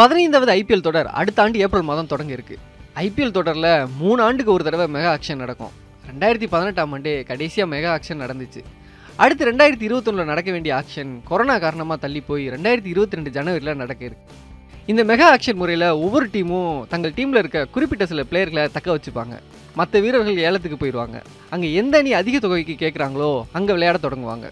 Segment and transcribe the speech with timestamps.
[0.00, 2.56] பதினைந்தாவது ஐபிஎல் தொடர் அடுத்த ஆண்டு ஏப்ரல் மாதம் தொடங்க இருக்கு
[3.02, 3.72] ஐபிஎல் தொடரில்
[4.02, 5.72] மூணு ஆண்டுக்கு ஒரு தடவை மெகா ஆக்ஷன் நடக்கும்.
[6.10, 8.60] ரெண்டாயிரத்தி பதினெட்டாம் ஆண்டு கடைசியாக மெகா ஆக்ஷன் நடந்துச்சு.
[9.22, 14.02] அடுத்து ரெண்டாயிரத்தி இருபத்தொன்னில் நடக்க வேண்டிய ஆக்ஷன் கொரோனா காரணமாக தள்ளி போய் ரெண்டாயிரத்தி இருபத்தி ரெண்டு ஜனவரியில் நடக்க
[14.08, 14.24] இருக்கு.
[14.92, 19.36] இந்த மெகா ஆக்ஷன் முறையில் ஒவ்வொரு டீமும் தங்கள் டீமில் இருக்க குறிப்பிட்ட சில பிளேயர்களை தக்க வச்சுப்பாங்க.
[19.80, 21.18] மற்ற வீரர்கள் ஏலத்துக்கு போயிடுவாங்க.
[21.54, 24.48] அங்கே எந்த அணி அதிக தொகைக்கு கேட்குறாங்களோ அங்கே விளையாட தொடங்குவாங்க.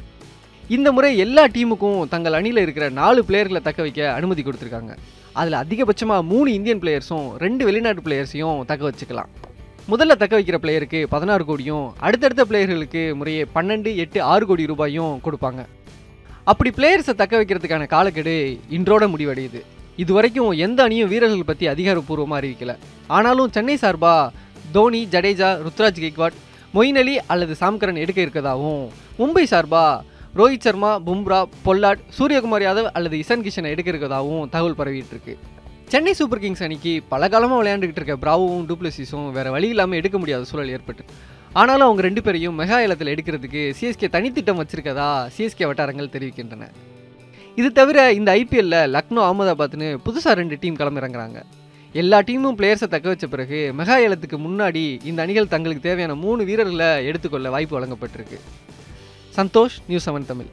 [0.76, 4.94] இந்த முறை எல்லா டீமுக்கும் தங்கள் அணியில் இருக்கிற நாலு பிளேயர்களை தக்க வைக்க அனுமதி கொடுத்துருக்காங்க.
[5.40, 9.30] அதில் அதிகபட்சமாக மூணு இந்தியன் பிளேயர்ஸும் ரெண்டு வெளிநாட்டு பிளேயர்ஸையும் தக்க வச்சுக்கலாம்.
[9.92, 15.64] முதல்ல தக்க வைக்கிற பிளேயருக்கு பதினாறு கோடியும் அடுத்தடுத்த பிளேயர்களுக்கு முறையே பன்னெண்டு எட்டு ஆறு கோடி ரூபாயும் கொடுப்பாங்க.
[16.52, 18.36] அப்படி பிளேயர்ஸை தக்க வைக்கிறதுக்கான காலக்கெடு
[18.78, 19.62] இன்றோட முடிவடையுது.
[20.04, 22.74] இது வரைக்கும் எந்த அணியும் வீரர்கள் பற்றி அதிகாரப்பூர்வமாக அறிவிக்கல.
[23.16, 24.30] ஆனாலும் சென்னை சார்பாக
[24.76, 26.38] தோனி ஜடேஜா ருத்ராஜ் கெய்க்வாட்
[26.76, 28.86] மொயின் அலி அல்லது சாம்கரன் எடுக்க இருக்கதாகவும்
[29.20, 34.08] மும்பை சார்பாக ரோஹித் சர்மா பும்ரா பொல்லாட் சூரியகுமார் யாதவ் அல்லது இசன் கிஷனை எடுக்க
[34.52, 35.32] தகவல் பரவிட்டு இருக்கு.
[35.92, 40.46] சென்னை சூப்பர் கிங்ஸ் அணிக்கு பல காலமாக விளையாண்டுக்கிட்டு இருக்க பிராவும் டூப்ளசிஸும் வேற வழி இல்லாமல் எடுக்க முடியாத
[40.50, 41.04] சூழல் ஏற்பட்டு.
[41.60, 46.68] ஆனாலும் அவங்க ரெண்டு பேரையும் மெகா ஏலத்தில் எடுக்கிறதுக்கு சிஎஸ்கே தனித்திட்டம் வச்சிருக்கதா சிஎஸ்கே வட்டாரங்கள் தெரிவிக்கின்றன.
[47.60, 51.40] இது தவிர இந்த ஐபிஎல்ல லக்னோ அகமதாபாத்னு புதுசாக ரெண்டு டீம் கிளம்பிறங்குறாங்க
[51.94, 56.90] எல்லா டீமும் பிளேயர்ஸை தக்க வச்ச பிறகு மெகா ஏலத்துக்கு முன்னாடி இந்த அணிகள் தங்களுக்கு தேவையான மூணு வீரர்களை
[57.10, 58.40] எடுத்துக்கொள்ள வாய்ப்பு வழங்கப்பட்டிருக்கு.
[59.36, 60.46] संतोष न्यूज़ सेवन तमिल